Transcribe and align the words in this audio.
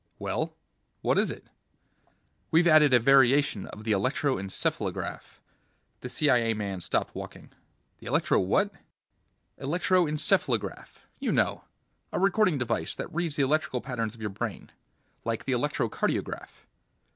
"Well, 0.17 0.55
what 1.01 1.19
is 1.19 1.29
it?" 1.29 1.45
"We've 2.49 2.65
added 2.65 2.91
a 2.91 2.99
variation 2.99 3.67
of 3.67 3.83
the 3.83 3.91
electro 3.91 4.37
encephalograph..." 4.37 5.37
The 6.01 6.09
CIA 6.09 6.55
man 6.55 6.81
stopped 6.81 7.13
walking. 7.13 7.51
"The 7.99 8.07
electro 8.07 8.39
what?" 8.39 8.71
"Electro 9.59 10.05
encephalograph. 10.07 11.05
You 11.19 11.31
know, 11.31 11.65
a 12.11 12.17
recording 12.19 12.57
device 12.57 12.95
that 12.95 13.13
reads 13.13 13.35
the 13.35 13.43
electrical 13.43 13.79
patterns 13.79 14.15
of 14.15 14.21
your 14.21 14.31
brain. 14.31 14.71
Like 15.23 15.45
the 15.45 15.51
electro 15.51 15.87
cardiograph." 15.87 16.65